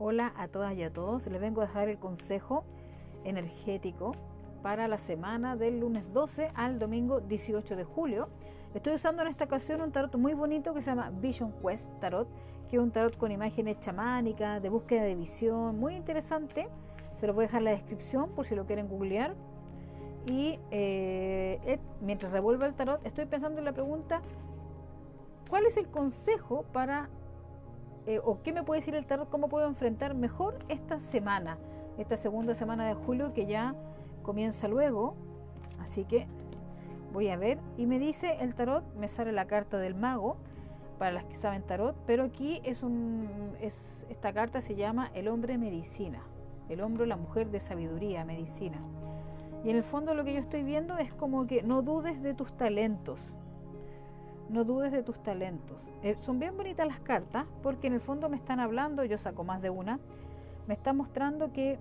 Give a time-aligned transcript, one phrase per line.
[0.00, 1.26] Hola a todas y a todos.
[1.26, 2.62] Les vengo a dejar el consejo
[3.24, 4.12] energético
[4.62, 8.28] para la semana del lunes 12 al domingo 18 de julio.
[8.74, 12.28] Estoy usando en esta ocasión un tarot muy bonito que se llama Vision Quest Tarot,
[12.70, 16.68] que es un tarot con imágenes chamánicas, de búsqueda de visión, muy interesante.
[17.18, 19.34] Se los voy a dejar en la descripción por si lo quieren googlear.
[20.26, 24.22] Y eh, mientras revuelvo el tarot, estoy pensando en la pregunta,
[25.50, 27.08] ¿cuál es el consejo para
[28.08, 31.58] eh, o qué me puede decir el tarot, cómo puedo enfrentar mejor esta semana,
[31.98, 33.74] esta segunda semana de julio que ya
[34.22, 35.14] comienza luego.
[35.78, 36.26] Así que
[37.12, 40.38] voy a ver y me dice el tarot, me sale la carta del mago
[40.98, 43.28] para las que saben tarot, pero aquí es un
[43.60, 43.76] es,
[44.08, 46.22] esta carta se llama el hombre medicina,
[46.70, 48.78] el hombre la mujer de sabiduría, medicina.
[49.64, 52.32] Y en el fondo lo que yo estoy viendo es como que no dudes de
[52.32, 53.20] tus talentos,
[54.48, 55.76] no dudes de tus talentos.
[56.02, 59.44] Eh, son bien bonitas las cartas porque en el fondo me están hablando, yo saco
[59.44, 59.98] más de una,
[60.66, 61.78] me está mostrando que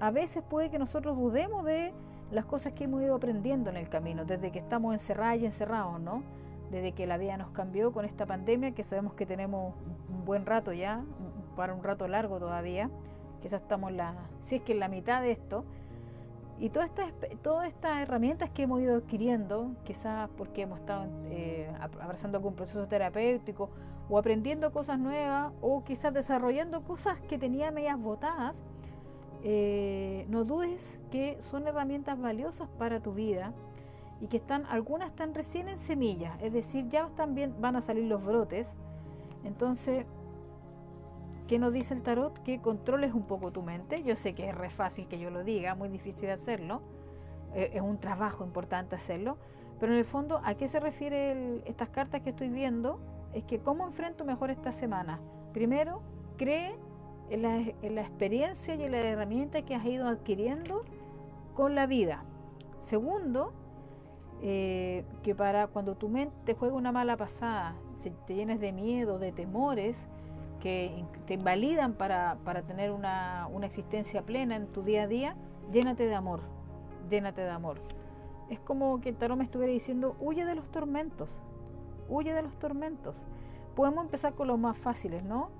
[0.00, 1.92] a veces puede que nosotros dudemos de
[2.30, 6.00] las cosas que hemos ido aprendiendo en el camino, desde que estamos encerrados y encerrados,
[6.00, 6.22] ¿no?
[6.70, 9.74] Desde que la vida nos cambió con esta pandemia, que sabemos que tenemos
[10.08, 11.04] un buen rato ya,
[11.56, 12.90] para un rato largo todavía,
[13.42, 15.64] quizás estamos la, si es que en la mitad de esto,
[16.58, 21.72] y todas estas, todas estas herramientas que hemos ido adquiriendo, quizás porque hemos estado eh,
[22.00, 23.70] abrazando algún proceso terapéutico
[24.08, 28.62] o aprendiendo cosas nuevas o quizás desarrollando cosas que tenía medias botadas,
[29.44, 33.52] eh, no dudes que son herramientas valiosas para tu vida
[34.20, 38.04] y que están, algunas están recién en semilla, es decir, ya también van a salir
[38.04, 38.72] los brotes.
[39.44, 40.06] Entonces,
[41.48, 42.42] ¿Qué nos dice el tarot?
[42.42, 44.02] Que controles un poco tu mente.
[44.02, 46.82] Yo sé que es re fácil que yo lo diga, muy difícil hacerlo.
[47.54, 49.36] Eh, es un trabajo importante hacerlo.
[49.80, 53.00] Pero en el fondo, ¿a qué se refiere estas cartas que estoy viendo?
[53.32, 55.20] Es que cómo enfrento mejor esta semana.
[55.52, 56.02] Primero,
[56.36, 56.74] cree
[57.30, 60.84] en la, en la experiencia y en la herramienta que has ido adquiriendo
[61.54, 62.24] con la vida.
[62.82, 63.52] Segundo,
[64.44, 68.72] eh, que para cuando tu mente te juega una mala pasada, si te llenes de
[68.72, 69.96] miedo, de temores,
[70.62, 72.36] que te invalidan para,
[72.68, 75.36] tener una, existencia plena en tu día a día,
[75.72, 76.40] llénate de amor,
[77.10, 77.78] llénate de amor.
[78.48, 81.28] Es como que el tarot me estuviera diciendo, huye de los tormentos,
[82.08, 83.16] huye de los tormentos.
[83.74, 85.50] Podemos empezar con los más fáciles, ¿no?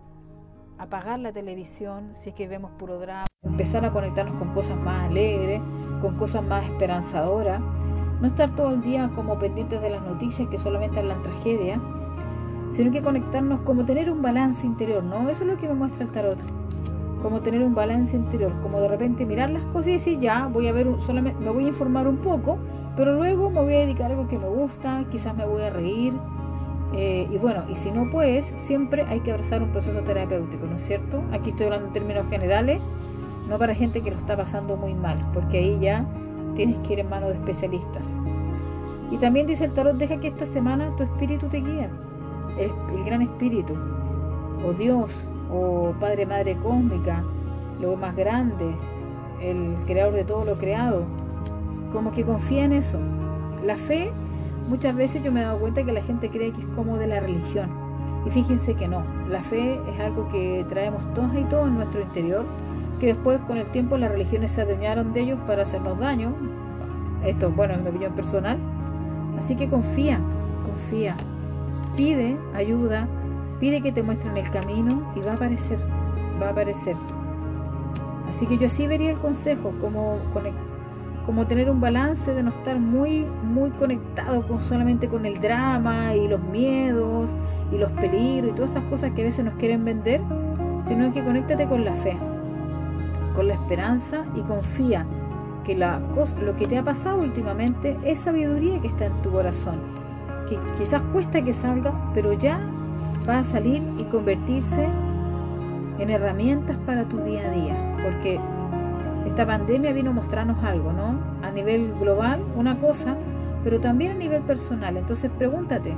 [0.78, 5.10] Apagar la televisión si es que vemos puro drama, empezar a conectarnos con cosas más
[5.10, 5.60] alegres,
[6.00, 7.60] con cosas más esperanzadoras,
[8.20, 11.80] no estar todo el día como pendientes de las noticias que solamente hablan tragedia,
[12.72, 15.28] sino que conectarnos como tener un balance interior, ¿no?
[15.28, 16.38] Eso es lo que me muestra el tarot,
[17.22, 20.68] como tener un balance interior, como de repente mirar las cosas y decir, ya, voy
[20.68, 22.58] a ver, solamente me voy a informar un poco,
[22.96, 25.70] pero luego me voy a dedicar a algo que me gusta, quizás me voy a
[25.70, 26.14] reír,
[26.94, 30.76] eh, y bueno, y si no puedes, siempre hay que abrazar un proceso terapéutico, ¿no
[30.76, 31.22] es cierto?
[31.32, 32.80] Aquí estoy hablando en términos generales,
[33.48, 36.06] no para gente que lo está pasando muy mal, porque ahí ya
[36.54, 38.06] tienes que ir en manos de especialistas.
[39.10, 41.88] Y también dice el tarot, deja que esta semana tu espíritu te guíe
[42.58, 43.74] el, gran espíritu,
[44.64, 45.10] o Dios,
[45.50, 47.22] o Padre Madre Cósmica,
[47.80, 48.74] lo más grande,
[49.40, 51.04] el creador de todo lo creado,
[51.92, 52.98] como que confía en eso.
[53.64, 54.12] La fe,
[54.68, 57.06] muchas veces yo me he dado cuenta que la gente cree que es como de
[57.06, 57.70] la religión.
[58.26, 62.00] Y fíjense que no, la fe es algo que traemos todos y todos en nuestro
[62.00, 62.44] interior,
[63.00, 66.32] que después con el tiempo las religiones se adueñaron de ellos para hacernos daño.
[67.24, 68.58] Esto, bueno, es mi opinión personal.
[69.38, 70.20] Así que confía,
[70.64, 71.16] confía
[71.96, 73.06] pide ayuda,
[73.60, 75.78] pide que te muestren el camino y va a aparecer,
[76.40, 76.96] va a aparecer.
[78.28, 80.18] Así que yo sí vería el consejo como,
[81.26, 86.14] como tener un balance de no estar muy, muy conectado con, solamente con el drama
[86.16, 87.30] y los miedos
[87.70, 90.20] y los peligros y todas esas cosas que a veces nos quieren vender,
[90.88, 92.16] sino que conéctate con la fe,
[93.34, 95.06] con la esperanza y confía
[95.64, 96.00] que la
[96.44, 100.01] lo que te ha pasado últimamente es sabiduría que está en tu corazón
[100.78, 102.60] quizás cuesta que salga, pero ya
[103.28, 104.88] va a salir y convertirse
[105.98, 108.40] en herramientas para tu día a día, porque
[109.26, 111.18] esta pandemia vino a mostrarnos algo, ¿no?
[111.46, 113.16] A nivel global, una cosa,
[113.62, 114.96] pero también a nivel personal.
[114.96, 115.94] Entonces pregúntate,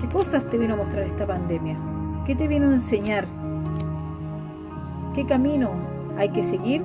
[0.00, 1.76] ¿qué cosas te vino a mostrar esta pandemia?
[2.24, 3.26] ¿Qué te vino a enseñar?
[5.14, 5.70] ¿Qué camino
[6.16, 6.82] hay que seguir?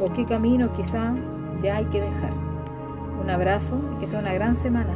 [0.00, 1.14] ¿O qué camino quizá
[1.60, 2.32] ya hay que dejar?
[3.20, 4.94] Un abrazo y que sea una gran semana.